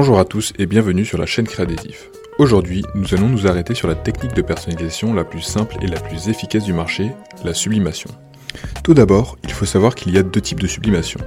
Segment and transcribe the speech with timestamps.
[0.00, 2.08] Bonjour à tous et bienvenue sur la chaîne Créadésif.
[2.38, 6.00] Aujourd'hui, nous allons nous arrêter sur la technique de personnalisation la plus simple et la
[6.00, 7.12] plus efficace du marché,
[7.44, 8.08] la sublimation.
[8.82, 11.20] Tout d'abord, il faut savoir qu'il y a deux types de sublimation.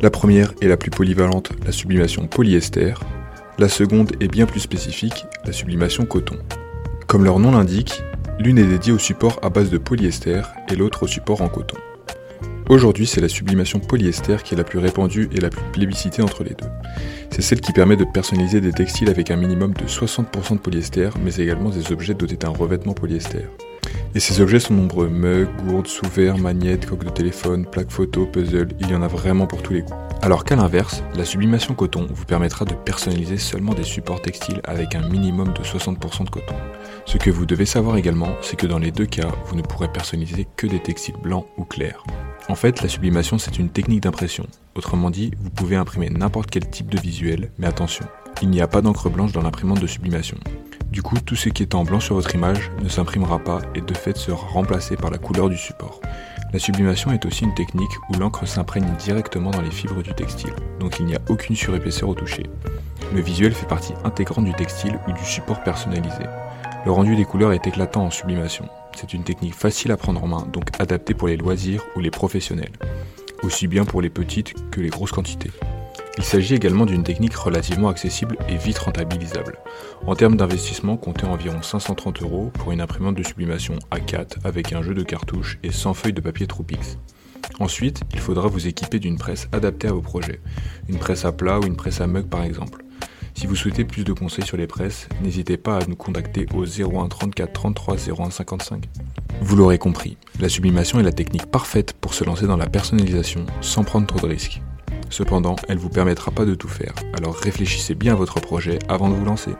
[0.00, 2.94] La première est la plus polyvalente, la sublimation polyester.
[3.58, 6.36] La seconde est bien plus spécifique, la sublimation coton.
[7.08, 8.00] Comme leur nom l'indique,
[8.38, 11.78] l'une est dédiée au support à base de polyester et l'autre au support en coton.
[12.68, 16.44] Aujourd'hui, c'est la sublimation polyester qui est la plus répandue et la plus plébiscitée entre
[16.44, 16.68] les deux.
[17.30, 21.08] C'est celle qui permet de personnaliser des textiles avec un minimum de 60% de polyester,
[21.24, 23.46] mais également des objets dotés d'un revêtement polyester.
[24.14, 28.74] Et ces objets sont nombreux mugs, gourdes, sous-verres, magnettes, coques de téléphone, plaques photo, puzzles,
[28.80, 29.94] il y en a vraiment pour tous les goûts.
[30.22, 34.94] Alors qu'à l'inverse, la sublimation coton vous permettra de personnaliser seulement des supports textiles avec
[34.94, 36.56] un minimum de 60% de coton.
[37.04, 39.88] Ce que vous devez savoir également, c'est que dans les deux cas, vous ne pourrez
[39.88, 42.02] personnaliser que des textiles blancs ou clairs.
[42.48, 44.46] En fait, la sublimation, c'est une technique d'impression.
[44.74, 48.06] Autrement dit, vous pouvez imprimer n'importe quel type de visuel, mais attention,
[48.42, 50.38] il n'y a pas d'encre blanche dans l'imprimante de sublimation.
[50.90, 53.80] Du coup, tout ce qui est en blanc sur votre image ne s'imprimera pas et
[53.80, 56.00] de fait sera remplacé par la couleur du support.
[56.52, 60.54] La sublimation est aussi une technique où l'encre s'imprègne directement dans les fibres du textile,
[60.80, 62.44] donc il n'y a aucune surépaisseur au toucher.
[63.14, 66.24] Le visuel fait partie intégrante du textile ou du support personnalisé.
[66.86, 68.66] Le rendu des couleurs est éclatant en sublimation.
[68.96, 72.10] C'est une technique facile à prendre en main, donc adaptée pour les loisirs ou les
[72.10, 72.72] professionnels,
[73.42, 75.50] aussi bien pour les petites que les grosses quantités.
[76.18, 79.56] Il s'agit également d'une technique relativement accessible et vite rentabilisable.
[80.04, 84.82] En termes d'investissement, comptez environ 530 euros pour une imprimante de sublimation A4 avec un
[84.82, 86.98] jeu de cartouches et 100 feuilles de papier Troupix.
[87.60, 90.40] Ensuite, il faudra vous équiper d'une presse adaptée à vos projets,
[90.88, 92.84] une presse à plat ou une presse à mug par exemple.
[93.34, 96.64] Si vous souhaitez plus de conseils sur les presses, n'hésitez pas à nous contacter au
[96.64, 98.88] 01 34 33 01 55.
[99.40, 103.46] Vous l'aurez compris, la sublimation est la technique parfaite pour se lancer dans la personnalisation
[103.60, 104.60] sans prendre trop de risques.
[105.10, 108.78] Cependant, elle ne vous permettra pas de tout faire, alors réfléchissez bien à votre projet
[108.88, 109.52] avant de vous lancer.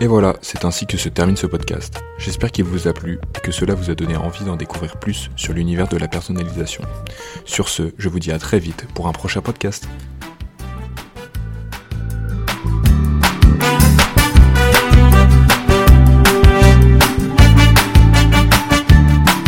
[0.00, 2.00] Et voilà, c'est ainsi que se termine ce podcast.
[2.18, 5.28] J'espère qu'il vous a plu et que cela vous a donné envie d'en découvrir plus
[5.34, 6.84] sur l'univers de la personnalisation.
[7.44, 9.88] Sur ce, je vous dis à très vite pour un prochain podcast.